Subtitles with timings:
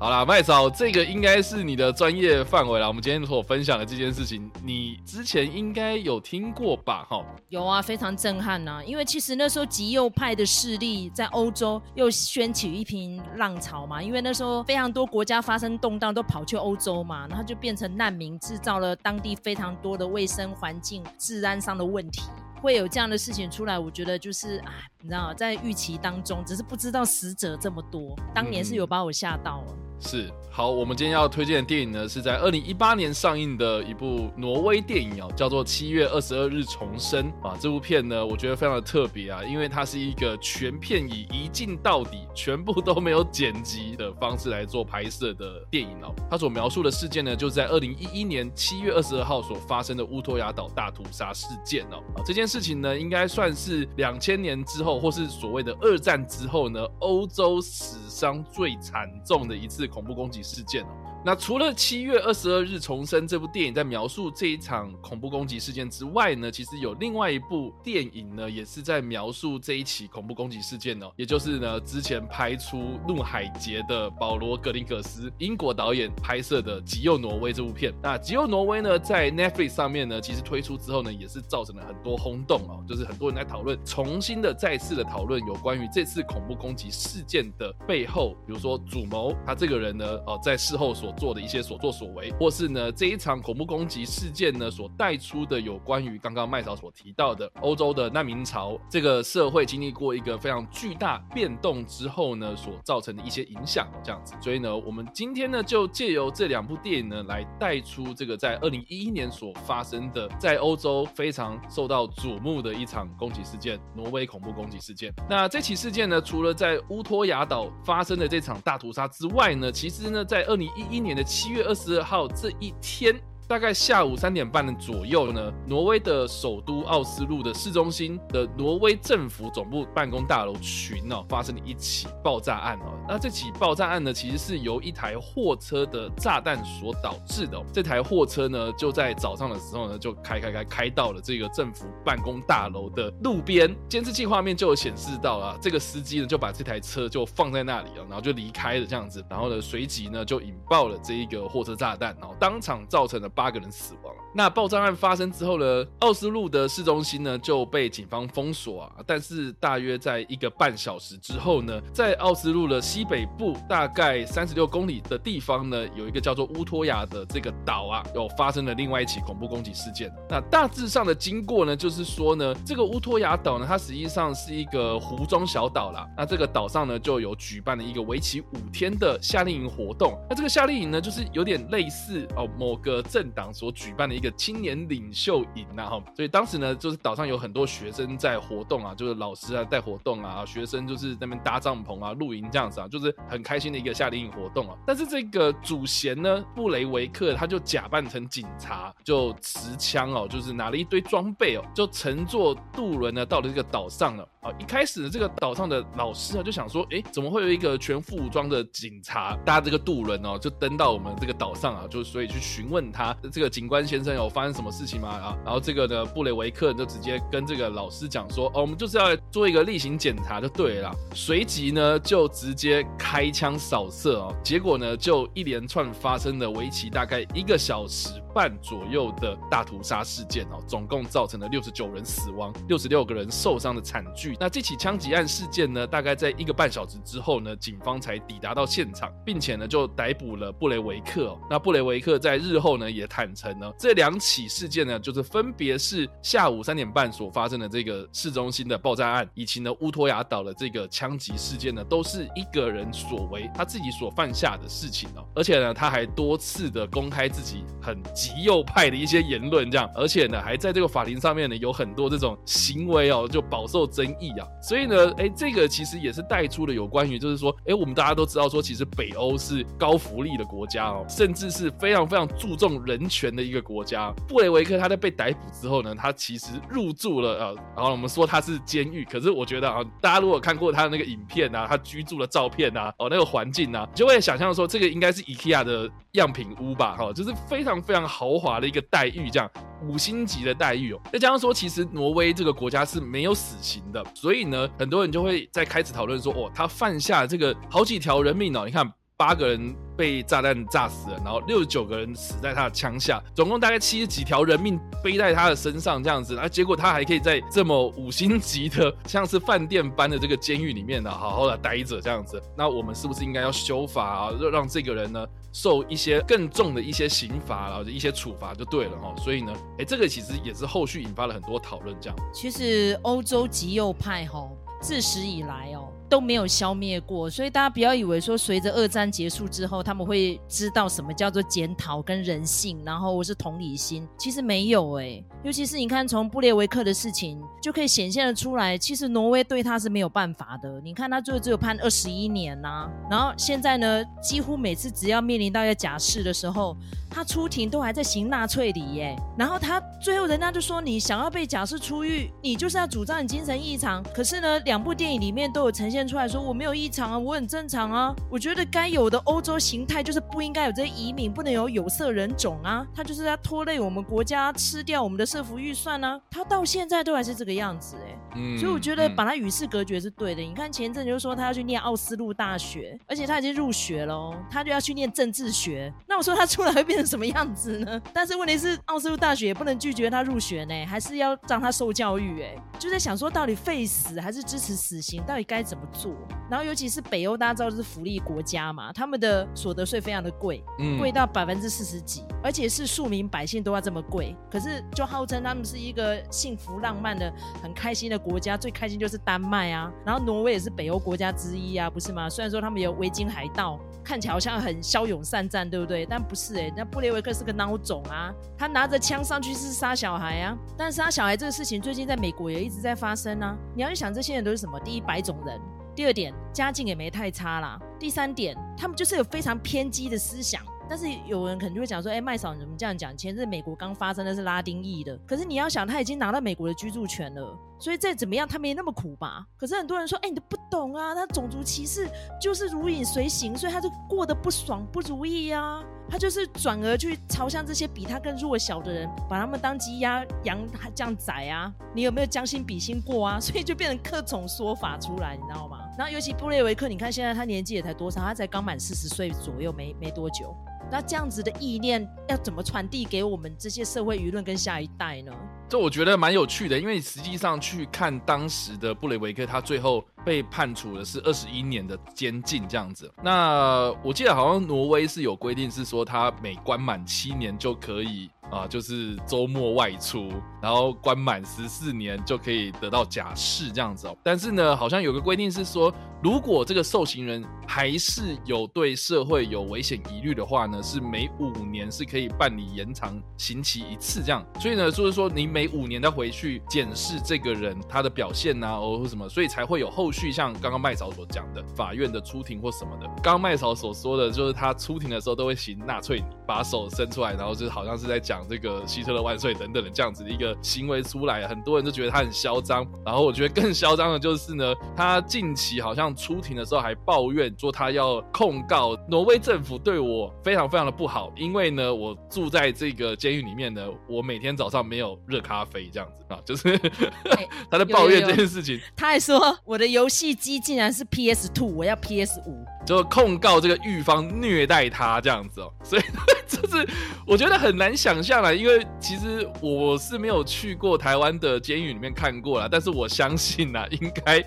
[0.00, 2.86] 好啦，麦嫂，这个应该是你的专业范围啦。
[2.86, 7.04] 我们今天所分享的这件事情，你之前应该有听过吧？
[7.10, 8.84] 哈，有啊，非常震撼呐、啊。
[8.84, 14.00] 因为其实那时候极右派的势力在欧洲又掀起一批浪潮嘛。
[14.00, 22.22] 因为那时候非常多国家发生动荡，都跑去欧洲嘛，然后就变成难民，制造了当地非常多的卫生环境、治安上的问题。
[22.62, 28.14] 会有这样的事情出来，我觉得就是啊，你知道，在预期当中，只是不知道死者这么多。
[28.32, 29.74] 当年是有把我吓到了。
[30.00, 30.30] 是。
[30.50, 37.56] 好，我们今天要推荐的电影呢，是在二零一八年上映的一部挪威电影哦，叫做《七月二十二日重生》啊。
[37.60, 46.12] 这部片呢，我觉得非常的特别啊，因为它是一个全片以一镜到底，全部都没有剪辑的方式来做拍摄的电影哦。
[46.28, 52.02] 它所描述的事件呢，就是在二零一一年七月二十二号所发生的乌托亚岛大屠杀事件哦。
[52.26, 60.88] 这件事情呢，应该算是两千年之后，或是所谓的二战之后呢，欧洲史上最惨重的一次恐怖攻击事件哦。
[61.24, 77.92] 那除了七月二十二日重生这部电影在描述这一场恐怖攻击事件之外呢，其实有另外一部电影呢，也是在描述这一起恐怖攻击事件哦，也就是呢之前拍出《怒海劫》的保罗·格林格斯英国导演拍摄的《极右挪威》这部片。
[78.02, 104.34] 那《极右挪威》呢，在 Netflix 上面呢，其实推出之后呢，也是造成了很多轰动哦，就是很多人在讨论，重新的再次的讨论有关于这次恐怖攻击事件的背后，比如说主谋他这个人呢，哦，在事后所所做的一些所作所为，或是呢这一场恐怖攻击事件呢所带出的有关于刚刚麦嫂所提到的欧洲的难民潮，这个社会经历过一个非常巨大变动之后呢所造成的一些影响，这样子。
[104.38, 115.10] 所以呢，我们今天呢就借由这两部电影呢来带出这个在二零一一年所发生的在欧洲非常受到瞩目的一场攻击事件——挪威恐怖攻击事件。
[115.26, 123.14] 那这起事件呢，除了在乌托亚岛发生的这场大屠杀之外呢，其实呢在二零一一今年的七月二十二号这一天。
[123.48, 132.92] 大概下午三点半的左右呢，挪威的首都奥斯陆的市中心的挪威政府总部办公大楼群哦，发生了一起爆炸案哦。
[133.08, 137.58] 那这起爆炸案呢，其实是由一台货车的炸弹所导致的。
[137.72, 153.26] 这台货车呢，就在早上的时候呢，就开开开开到了这个政府办公大楼的路边，监视器画面就有显示到啊，这个司机呢就把这台车就放在那里了，然后就离开了这样子，然后呢，随即呢就引爆了这一个货车炸弹，然后当场造成了。
[153.38, 154.12] 八个人死亡。
[154.34, 158.92] 那爆炸案发生之后呢，奥斯陆的市中心呢就被警方封锁啊。
[159.06, 170.12] 但是大约在一个半小时之后呢，在奥斯陆的西北部大概三十六公里的地方呢，有一个叫做乌托亚的这个岛啊，有发生了另外一起恐怖攻击事件。
[170.28, 176.04] 那大致上的经过呢，就是说呢，这个乌托亚岛呢，它实际上是一个湖中小岛啦。
[176.16, 180.18] 那这个岛上呢，就有举办了一个为期五天的夏令营活动。
[180.28, 194.76] 那这个夏令营呢，就是有点类似哦某个镇党所举办的一个青年领袖营呐，哈，所以当时呢，就是岛上有很多学生在活动啊，就是老师啊带活动啊，学生就是在那边搭帐篷啊、露营这样子啊，就是很开心的一个夏令营活动啊。
[194.86, 204.28] 但是这个主嫌呢，布雷维克他就假扮成警察，就持枪哦，就是拿了一堆装备哦，就乘坐渡轮呢到了这个岛上了。
[204.40, 213.16] 啊，一开始呢，这个岛上的老师啊就想说，哎，怎么会有一个全副武装的警察搭这个渡轮哦，就登到我们这个岛上啊，就所以去询问他。
[213.32, 215.08] 这个警官先生有发生什么事情吗？
[215.08, 220.94] 啊，然后这个呢，布雷维克就直接跟这个老师讲说，哦，我们就是要做一个例行检查就对了。
[221.14, 234.36] 随即呢，就直接开枪扫射哦，结果呢，就一连串发生的为期大概一个小时半左右的大屠杀事件哦，总共造成了六十九人死亡，六十六个人受伤的惨剧。
[234.38, 241.40] 那这起枪击案事件呢，大概在一个半小时之后呢，警方才抵达到现场，并且呢，就逮捕了布雷维克哦。
[241.50, 255.26] 那布雷维克在日后呢，也坦承呢，这两起事件呢，就是分别是下午三点半所发生的这个市中心的爆炸案，以及呢乌托亚岛的这个枪击事件呢，都是一个人所为，他自己所犯下的事情哦。
[255.34, 264.46] 而且呢，他还多次的公开自己很激极右派的一些言论，这样，而且呢，还在这个法庭上面呢，有很多这种行为哦，就饱受争议啊。
[264.60, 274.12] 所以呢，哎，这个其实也是带出了有关于，就是说，哎，我们大家都知道说，其实北欧是高福利的国家哦，甚至是非常非常注重人权的一个国家。
[274.28, 289.50] 布雷维克他在被逮捕之后呢，他其实入住了啊，然后我们说他是监狱，可是我觉得啊，大家如果看过他的那个影片啊，他居住的照片啊，哦，那个环境啊，就会想象说，这个应该是 IKEA 的样品屋吧，哈，就是非常非常豪华的一个待遇，这样
[289.86, 291.00] 五星级的待遇哦。
[291.12, 298.90] 再加上说，其实挪威这个国家是没有死刑的，所以呢，很多人就会在开始讨论说，哦，他犯下这个好几条人命哦，你看。
[299.18, 319.12] 八个人被炸弹炸死了，然后六十九个人死在他的枪下，总共大概七十几条人命背在他的身上，这样子，然后结果他还可以在这么五星级的像是饭店般的这个监狱里面呢，好好的待着，这样子，那我们是不是应该要修法啊，让这个人呢受一些更重的一些刑罚，然后一些处罚就对了哈。
[319.16, 322.16] 所以呢，哎，这个其实也是后续引发了很多讨论，这样。
[322.32, 324.48] 其实欧洲极右派哈，
[324.80, 325.90] 自始以来哦。
[326.08, 335.24] 都没有消灭过，所以大家不要以为说随着二战结束之后，他们会知道什么叫做检讨跟人性，然后我是同理心，其实没有哎、欸。
[335.44, 340.80] 尤其是你看从布列维克的事情，就可以显现的出来，其实挪威对他是没有办法的。
[340.80, 346.76] 你看他最后只有判二十一年呐、然后现在呢，几乎每次只要面临到要假释的时候，
[347.10, 349.16] 他出庭都还在行纳粹礼耶。
[349.38, 354.02] 然后他最后人家就说，你想要被假释出狱，你就是要主张你精神异常。
[354.12, 356.08] 可是呢，两部电影里面都有呈现。
[356.08, 358.14] 出来说我没有异常啊，我很正常啊。
[358.30, 362.86] 我觉得该有的欧洲形态就是不应该有这些移民，不能有有色人种啊。
[362.94, 366.18] 他就是在拖累我们国家，吃掉我们的社福预算啊。
[366.30, 368.18] 他到现在都还是这个样子哎、欸。
[368.36, 370.40] 嗯，所以我觉得把他与世隔绝是对的。
[370.40, 375.92] 你看前一阵就说他要去念奥斯陆大学，而且他已经入学了哦，他就要去念政治学。
[376.06, 378.00] 那我说他出来会变成什么样子呢？
[378.12, 382.54] 但是问题是奥斯陆大学也不能拒绝他入学呢，还是要让他受教育哎。
[382.78, 386.12] 就在想说到底废死还是支持死刑，到底该怎么做？
[386.50, 394.36] 然后尤其是北欧，大家知道是福利国家嘛，他们的所得税非常的贵，嗯，贵到百分之四十几，而且是庶民百姓都要这么贵。
[394.50, 402.28] 可是就号称他们是一个幸福浪漫的、很开心的国家，最开心就是丹麦啊，然后挪威也是北欧国家之一啊，不是吗？
[402.28, 403.78] 虽然说他们有维京海盗，
[404.08, 406.06] 看起来好像很骁勇善战，对不对？
[406.06, 413.54] 但不是哎、那布列维克是个孬种啊，他拿着枪上去是杀小孩啊，但杀小孩这个事情最近在美国也一直在发生啊。
[413.76, 414.80] 你要去想这些人都是什么？
[414.80, 415.60] 第一，白种人。
[415.94, 417.78] 第二点，家境也没太差啦。
[418.00, 420.62] 第三点，他们就是有非常偏激的思想。
[420.88, 423.16] 但是有人可能就会讲说，哎，麦嫂你怎么这样讲？
[423.16, 429.46] 前阵美国刚发生的是拉丁裔的，可是你要想，他已经拿到美国的居住权了，所以再怎么样，他没那么苦吧？
[429.56, 432.08] 可是很多人说，哎，你都不懂啊，他种族歧视
[432.40, 435.84] 就是如影随形，所以他就过得不爽不如意啊。
[436.10, 440.58] 他就是转而去朝向这些比他更弱小的人，把他们当鸡鸭羊
[440.94, 441.70] 这样宰啊！
[441.94, 443.36] 你有没有将心比心过啊？
[443.40, 445.80] 所以就变成各种说法出来，你知道吗？
[445.98, 448.22] 然后尤其布列维克，你看现在他年纪也才多少？
[448.22, 450.56] 他才刚满四十岁左右，没没多久。
[450.90, 455.32] 那这样子的意念要怎么传递给我们这些社会舆论跟下一代呢？
[455.68, 463.12] 这我觉得蛮有趣的，因为实际上去看当时的布雷维克，他最后被判处的是二十一年的监禁这样子。
[463.22, 468.30] 那我记得好像挪威是有规定，是说他每关满七年就可以。
[468.50, 470.30] 啊，就是周末外出，
[470.62, 474.16] 然后关满十四年就可以得到假释这样子哦。
[474.22, 475.92] 但是呢，好像有个规定是说，
[476.22, 484.42] 如果这个受刑人还是有对社会有危险疑虑的话呢，是每五年是可以办理延长刑期一次这样。
[484.58, 493.06] 所以呢，就是说你每五年再回去检视这个人他的表现啊，或什么，所以才会有后续像刚刚麦嫂所讲的法院的出庭或什么的。
[493.22, 498.37] 刚刚麦嫂所说的就是他出庭的时候都会行纳粹，把手伸出来，然后就好像是在讲。
[498.38, 502.86] 讲这个希特勒万岁等等的这样子的一个行为出来，很多人都觉得他很嚣张。
[503.04, 518.78] 然后我觉得更嚣张的就是呢，他近期好像出庭的时候还抱怨说他要控告挪威政府对我非常非常的不好，因为呢我住在这个监狱里面呢，我每天早上没有热咖啡这样子啊，就是、欸、 他在抱怨这件事情。
[518.96, 526.02] 他还说我的游戏机竟然是 PS Two，我要 PS 五，就控告这个狱方虐待他这样子哦，所以
[526.46, 526.88] 就是
[527.26, 528.38] 我觉得很难想象。
[528.38, 534.38] 下来，因为其实我是没有去过台湾的监狱里面看过啦，但是我相信呐， 应该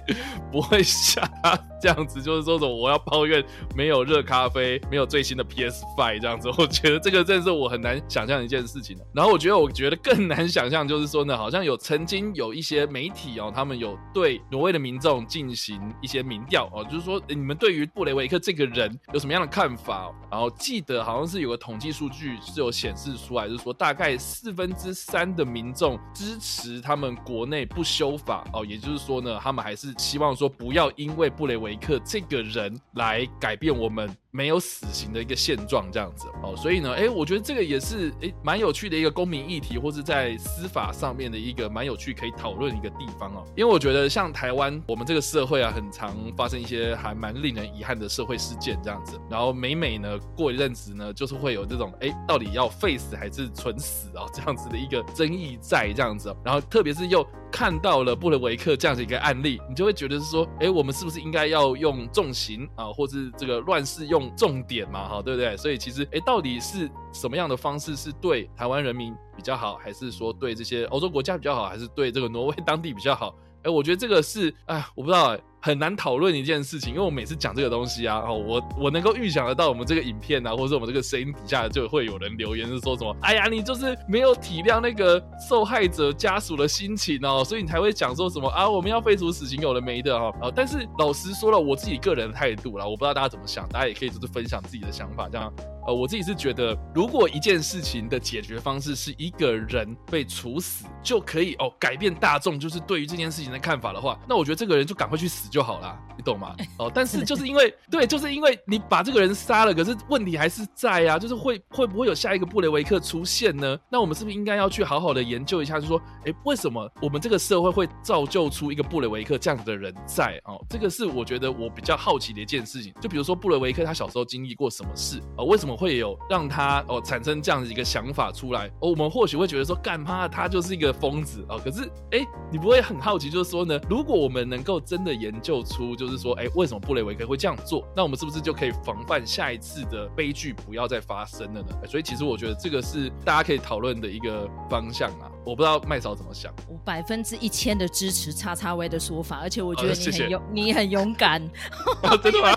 [0.52, 3.44] 不会像他这样子，就是说什么我要抱怨
[3.76, 8.96] 没有热咖啡，没有最新的 PS Five 这样子，我觉得这个真是我很难想象的一件事情。
[9.14, 20.16] 然后我觉得，我觉得更难想象就是说呢，好像有曾经有一些媒体哦，他们有对挪威的民众进行一些民调哦，就是说你们对于布雷维克这个人有什么样的看法哦？
[20.30, 34.10] 然后记得好像是有个统计数据是有显示出来，就是说大概四分之三的民众支持他们国内不修法哦，也就是说呢，他们还是希望说不要因为布雷维克这个人来改变我们。
[34.34, 43.44] 没有死刑的一个现状这样子哦，所以呢，哎，我觉得这个也是哎蛮有趣的一个公民议题，或是在司法上面的一个蛮有趣可以讨论一个地方哦。
[43.58, 49.20] 因为我觉得像台湾，我们这个社会啊，很常发生一些还蛮令人遗憾的社会事件这样子。
[49.30, 56.36] 然后每每呢过一阵子呢，就是会有这种哎，到底要废死还是存死啊这样子的一个争议在这样子。
[56.44, 65.56] 然后特别是又看到了布雷维克这样子一个案例，你就会觉得是说，哎，我们是不是应该要用重刑啊，或是这个乱世用重典嘛，哈，对不对？
[65.58, 73.36] 所以其实，哎，到底是什么样的方式是对台湾人民比较好，还是说对这些欧洲国家比较好，还是对这个挪威当地比较好？
[73.64, 75.38] 哎，我觉得这个是，哎，我不知道。
[75.62, 83.16] 很难讨论一件事情，因为我每次讲这个东西啊，哦，我我能够预想得到，我们这个影片啊，或者是我们这个声音底下就会有人留言，是说什么？
[83.22, 90.34] 哎呀，你就是没有体谅那个受害者家属的心情哦，所以你才会讲说什么啊，我们要废除死刑，有的没的哈。
[90.42, 95.54] 啊，但是老实说了，我自己个人的态度啦，我不知道大家怎么想，大家也可以就是分享自己的想法，这样。
[95.88, 106.56] 呃，我自己是觉得，如果一件事情的解决方式是一个人被处死，就可以哦改变大众就是对于这件事情的看法的话，那我觉得这个人就赶快去死就好了，你懂吗？
[106.78, 113.78] 哦，但是就是因为对，就是因为你把这个人杀了，可是问题还是在啊，就是会会不会有下一个布雷维克出现呢？
[113.90, 120.40] 那我们是不是应该要去好好的研究一下，就是说，哎，为什么我们这个社会会造就出一个布雷维克这样子的人在？
[120.46, 122.94] 哦，这个是我觉得我比较好奇的一件事情。
[123.02, 125.42] 就比如说布雷维克他小时候经历过什么事啊？
[125.44, 125.71] 为什么？
[125.76, 131.60] 会有让他哦产生这样的一个想法出来哦，我们或许会觉得说，干嘛他就是一个疯子哦。
[131.64, 137.86] 可是哎，你不会很好奇，就是说呢，如果我们能够真的研究出，就是说哎，为什么布雷维克会这样做？
[137.96, 141.68] 那我们是不是就可以防范下一次的悲剧不要再发生了呢？
[141.88, 145.30] 所以其实我觉得这个是大家可以讨论的一个方向啊。
[145.44, 151.42] 我不知道麦嫂怎么想，我百分之一千的支持叉叉威的说法，而且我觉得你很勇，你很勇敢，
[152.22, 152.52] 真的吗？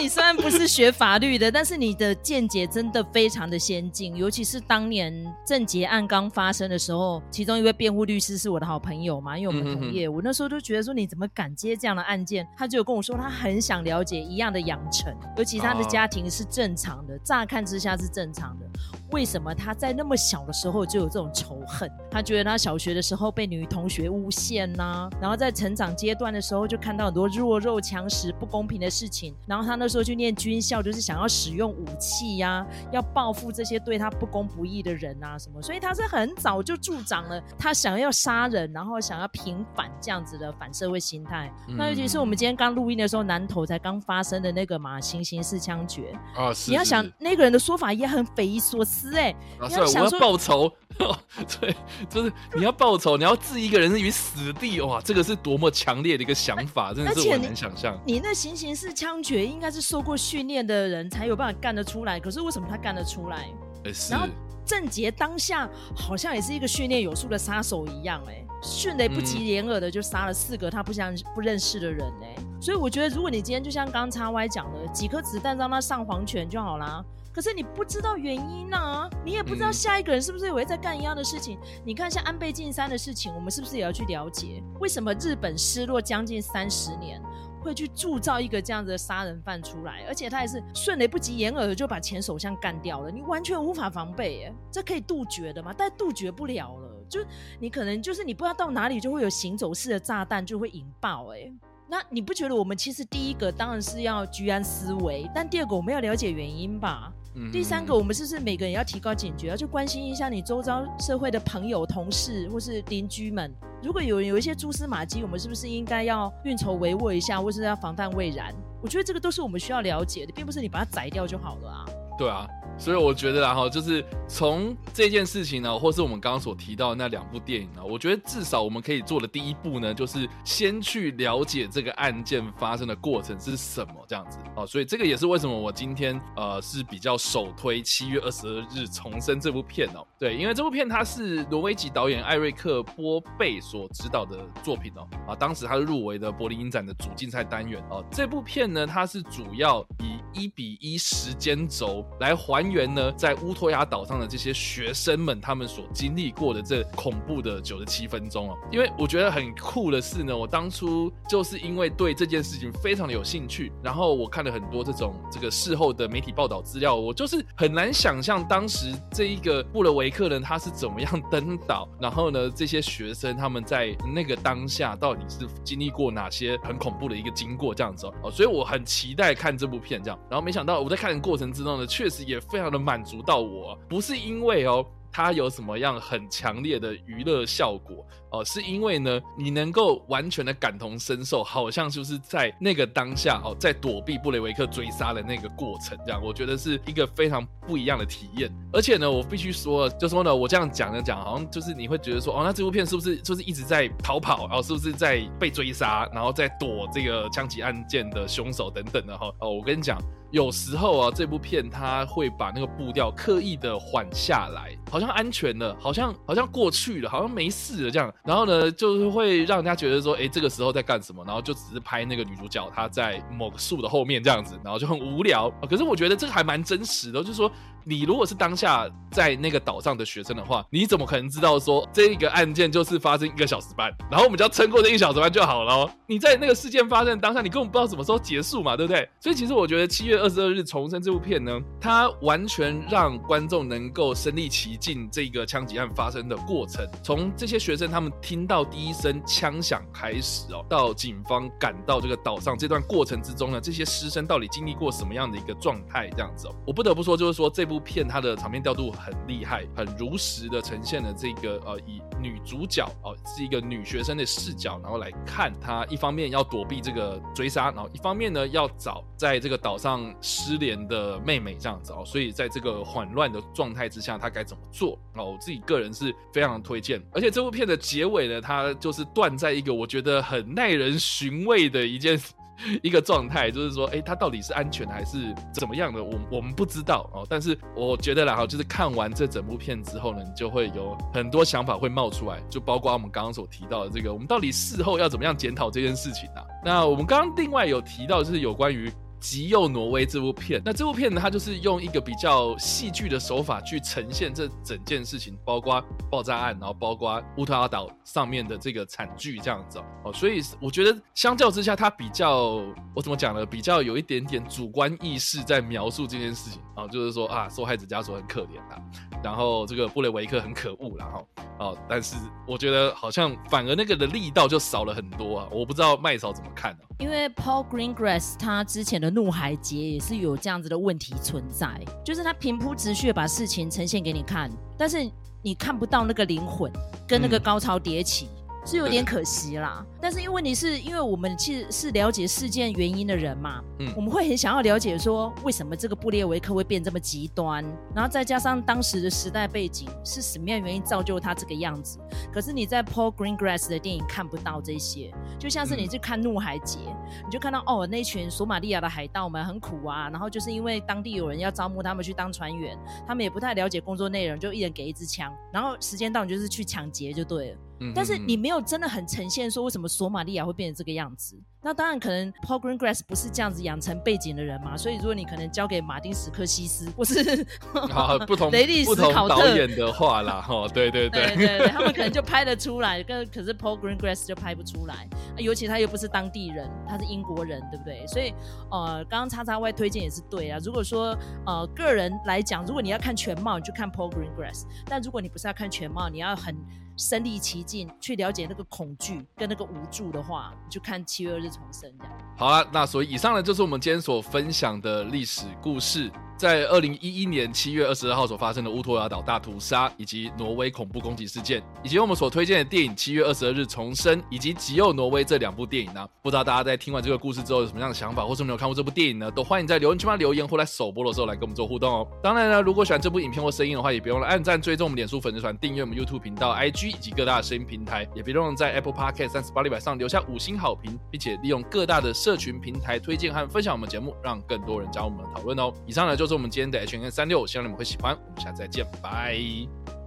[0.00, 5.12] 你虽然不是学法律的，但是你的见解真的非常的先进，尤其是当年
[5.46, 12.48] 郑捷案刚发生的时候，其中一位辩护律师是我的好朋友嘛，因为我们同业，我那时候就觉得说，你怎么敢接这样的案件？
[12.56, 18.66] 他就有跟我说，他很想了解一样的养成，尤其他的家庭是正常的，乍看之下是正常的。
[19.12, 21.90] 为什么他在那么小的时候就有这种仇恨？
[22.10, 41.52] 他觉得他小学的时候被女同学诬陷呐、啊，然后在成长阶段的时候就看到很多弱肉强食、不公平的事情，然后他那时候去念军校，就是想要使用武器呀、啊，要报复这些对他不公不义的人啊什么，所以他是很早就助长了他想要杀人，然后想要平反这样子的反社会心态。
[41.68, 48.99] 嗯、那尤其是我们今天刚录音的时候，南投才刚发生的那个嘛，行刑式枪决啊，是是是你要想那个人的说法也很匪夷所思。
[49.00, 50.70] 是哎，啊、你要想说我要报仇，
[51.60, 51.74] 对，
[52.08, 57.98] 就是你要报仇，你要置一个人于死地，哇，这个是多么强烈的一个想法，真的是我很难想象。
[58.06, 63.48] 你那行刑式枪决应该是受过训练的人才有办法干得出来，可是为什么他干得出来？
[63.84, 64.28] 欸、是然后
[64.66, 77.02] 郑杰当下好像也是一个训练有素的杀手一样，哎，迅雷不及掩耳的就杀了四个他不相不认识的人，哎，所以我觉得如果你今天就像刚刚叉 Y 讲的，几颗子弹让他上黄泉就好啦。
[77.32, 81.58] 可是你不知道原因呢、啊，你也不知道下一个人是不是也会在干一样的事情。
[81.60, 84.62] 嗯、你看像安倍晋三的事情，我们是不是也要去了解？
[84.80, 87.22] 为什么日本失落将近三十年，
[87.62, 90.04] 会去铸造一个这样子的杀人犯出来？
[90.08, 95.72] 而且他也是迅雷不及掩耳的就把前首相干掉了，你完全无法防备耶，这可以杜绝的吗？
[95.76, 97.20] 但杜绝不了了，就
[97.60, 101.52] 你可能就是你不知道到哪里就会有行走式的炸弹就会引爆哎。
[101.88, 107.12] 那你不觉得我们其实第一个当然是要居安思危，但第二个我们要了解原因吧？
[107.52, 113.52] 第三个，我们是不是每个人要提高警觉，要去关心一下你周遭社会的朋友、同事或是邻居们？
[113.82, 118.52] 如果有有一些蛛丝马迹，我们是不是应该要运筹帷幄一下，或是要防范未然？
[118.82, 121.84] 我觉得这个都是我们需要了解的，并不是你把它宰掉就好了啊。
[122.20, 122.46] 对啊。
[122.78, 134.64] 所以我觉得啊哈，就是从这件事情呢，或是我们刚刚所提到那两部电影呢，我觉得至少我们可以做的第一步呢，就是先去了解这个案件发生的过程是什么这样子啊。
[134.64, 140.06] 所以这个也是为什么我今天呃是比较首推七月二十二日重生这部片哦。
[140.18, 148.02] 对，因为这部片它是挪威籍导演艾瑞克波贝所执导的作品哦啊，当时他是入围的柏林影展的主竞赛单元哦。
[148.10, 158.56] 这部片呢，它是主要以一比一时间轴来还原呢，在乌托亚岛上的这些学生们他们所经历过的这恐怖的九十七分钟哦。
[158.70, 180.18] 因为我觉得很酷的是呢，我当初就是因为对这件事情非常的有兴趣，然后我看了很多这种这个事后的媒体报道资料，我就是很难想象当时这一个布勒维克呢，他是怎么样登岛，然后呢，这些学生他们在那个当下到底是经历过哪些很恐怖的一个经过这样子哦，所以我很期待看这部片这样。
[180.28, 184.82] 然后没想到我在看的过程之中呢，确实也非常的满足到我，不是因为哦。
[185.12, 188.44] 它有什么样很强烈的娱乐效果哦？
[188.44, 198.48] 是因为呢，你能够完全的感同身受，好像就是在那个当下哦，在躲避布雷维克追杀的那个过程，这样我觉得是一个非常不一样的体验。
[198.72, 209.26] 而且呢，我必须说，就说呢，我这样讲着讲，好像就是你会觉得说，哦，那这部片是不是就是一直在逃跑，然后是不是在被追杀，然后在躲这个枪击案件的凶手等等的哈？
[209.40, 210.00] 哦，我跟你讲。
[210.30, 218.12] 有时候啊，这部片它会把那个步调刻意的缓下来，好像安全了，好像好像过去了，好像没事了这样。
[218.24, 221.24] 然后呢，就是会让人家觉得说，哎，这个时候在干什么？
[221.24, 225.50] 然后就只是拍那个女主角她在某个树的后面这样子，然后就很无聊。
[225.68, 227.50] 可是我觉得这个还蛮真实的，就是说。
[227.84, 235.90] 你如果是当下在那个岛上的学生的话，你怎么可能知道说这个案件就是发生一个小时半，然后我们只要撑过这一小时半就好了哦？
[236.06, 239.08] 你在那个事件发生当下，你根本不知道什么时候结束嘛，对不对？
[239.20, 256.10] 所以其实我觉得七月二十二日重生这部片呢，它完全让观众能够身历其境这个枪击案发生的过程，从这些学生他们听到第一声枪响开始哦，到警方赶到这个岛上这段过程之中呢，这些师生到底经历过什么样的一个状态？
[256.10, 257.69] 这样子哦，我不得不说，就是说这。
[257.70, 275.26] 这部片它的场面调度很厉害，很如实的呈现了这个呃，以女主角哦、是一个女学生的视角，然后来看她一方面要躲避这个追杀，然后一方面呢要找在这个岛上失联的妹妹这样子哦，所以在这个混乱的状态之下，她该怎么做哦？
[275.26, 282.20] 我自己个人是非常推荐，而且这部片的结尾呢，它就是断在一个我觉得很耐人寻味的一件。
[282.82, 286.02] 一个状态就是说，哎，它到底是安全还是怎么样的？
[286.02, 287.26] 我我们不知道哦。
[287.28, 296.44] 但是我觉得啦，哈，就是看完这整部片之后呢，你就会有很多想法会冒出来，就包括我们刚刚所提到的这个，我们到底事后要怎么样检讨这件事情啊？
[296.64, 298.90] 那我们刚刚另外有提到，就是有关于。
[299.20, 305.80] 极右挪威这部片，那这部片呢，它就是用一个比较戏剧的手法去呈现这整件事情，包括
[306.10, 310.12] 爆炸案，然后包括乌托拉岛上面的这个惨剧这样子哦。
[310.12, 312.62] 所以我觉得相较之下，它比较
[312.94, 313.44] 我怎么讲呢？
[313.44, 318.80] 比较有一点点主观意识在描述这件事情啊，就是说啊，受害者家属很可怜啊，
[319.22, 321.28] 然后这个布雷维克很可恶，然后
[321.58, 325.48] 哦，但是我觉得好像反而那个的力道就少了很多啊。
[325.52, 326.78] 我不知道麦嫂怎么看呢？
[326.98, 329.10] 因为 Paul Greengrass 他之前的。
[329.10, 331.68] 怒海劫也是有这样子的问题存在，
[332.04, 334.98] 就是他平铺直叙把事情呈现给你看，但是
[335.42, 336.70] 你看不到那个灵魂
[337.08, 338.28] 跟那个高潮迭起。
[338.32, 351.98] 嗯是有点可惜啦，但是因为问题是因为我们其实是了解事件原因的人嘛，嗯，我们会很想要了解说为什么这个布列维克会变这么极端，然后再加上当时的时代背景是什么样原因造就他这个样子。
[352.32, 356.78] 可是你在 Paul Greengrass 的电影看不到这些，就像是你去看《怒海劫》，
[357.24, 367.58] 你就看到哦，那群索马利亚的海盗们很苦啊，然后就是因为当地有人要招募他们去当船员，他们也不太了解工作内容，就一人给一支枪，然后时间到你就是去抢劫就对了。
[367.94, 371.40] 但是你没有真的很呈现说为什么索马利亚会变成这个样子。
[371.62, 377.46] 那当然可能 Paul Greengrass 不是这样子养成背景的人嘛，所以如果你可能交给马丁史科西斯 或是
[377.90, 379.36] 好不同 雷利斯考特。
[379.36, 388.06] 导演的话啦，哈，对 对对，对对对，他们可能就拍得出来，跟可是 Paul Greengrass 就拍不出来，尤其他又不是当地人，他是英国人，对不对？
[388.06, 388.32] 所以
[388.70, 390.58] 呃，刚刚叉叉 Y 推荐也是对啊。
[390.64, 396.56] 如果说呃个人来讲，如果你要看全貌，你就看 Paul Greengrass；但如果你不是要看全貌，你要很
[396.96, 402.18] 身临其境去了解那个恐惧跟那个无助的话，你就看七月二日重生这样。
[402.36, 406.10] 好了，那所以以上呢就是我们今天所分享的历史故事。
[406.40, 419.30] 在二零一一年七月二十二号所发生的乌托亚岛大屠杀，以及挪威恐怖攻击事件，以及我们所推荐的电影《七月二十二日重生》，以及《极右挪威》这两部电影呢，不知道大家在听完这个故事之后有什么样的想法，或是没有看过这部电影呢？
[419.30, 422.08] 都欢迎在留言区嘛留言，或在首播的时候来跟我们做互动哦。
[422.22, 435.70] 当然呢，如果喜欢这部影片或声音的话，也别忘了按赞、追踪我们脸书粉丝团、订阅我们 YouTube 频道、IG 以及各大的声音平台，也别忘了在 Apple Podcast 三十八礼拜上留下五星好评，并且利用各大的社群平台推荐和分享我们节目，让更多人加入我们的讨论哦。
[435.86, 438.16] 以上呢就是是我们今天的 H N N 三六，希望你们会喜欢。
[438.16, 439.99] 我们下次再见，拜。